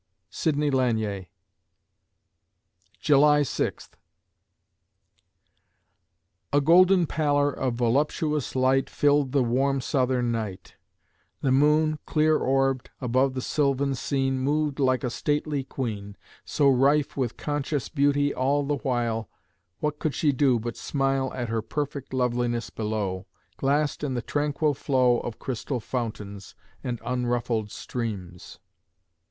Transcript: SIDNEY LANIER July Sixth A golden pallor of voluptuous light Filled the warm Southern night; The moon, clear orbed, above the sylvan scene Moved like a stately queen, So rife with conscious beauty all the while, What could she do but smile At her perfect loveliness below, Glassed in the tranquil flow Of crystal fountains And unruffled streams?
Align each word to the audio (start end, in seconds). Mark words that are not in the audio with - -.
SIDNEY 0.31 0.71
LANIER 0.71 1.27
July 2.99 3.43
Sixth 3.43 3.95
A 6.51 6.59
golden 6.59 7.05
pallor 7.05 7.51
of 7.51 7.75
voluptuous 7.75 8.55
light 8.55 8.89
Filled 8.89 9.31
the 9.31 9.43
warm 9.43 9.79
Southern 9.79 10.31
night; 10.31 10.73
The 11.41 11.51
moon, 11.51 11.99
clear 12.07 12.35
orbed, 12.37 12.89
above 12.99 13.35
the 13.35 13.43
sylvan 13.43 13.93
scene 13.93 14.39
Moved 14.39 14.79
like 14.79 15.03
a 15.03 15.11
stately 15.11 15.63
queen, 15.63 16.17
So 16.43 16.67
rife 16.67 17.15
with 17.15 17.37
conscious 17.37 17.87
beauty 17.87 18.33
all 18.33 18.63
the 18.63 18.77
while, 18.77 19.29
What 19.81 19.99
could 19.99 20.15
she 20.15 20.31
do 20.31 20.57
but 20.59 20.75
smile 20.77 21.31
At 21.35 21.49
her 21.49 21.61
perfect 21.61 22.11
loveliness 22.11 22.71
below, 22.71 23.27
Glassed 23.55 24.03
in 24.03 24.15
the 24.15 24.23
tranquil 24.23 24.73
flow 24.73 25.19
Of 25.19 25.37
crystal 25.37 25.79
fountains 25.79 26.55
And 26.83 26.99
unruffled 27.05 27.69
streams? 27.69 28.57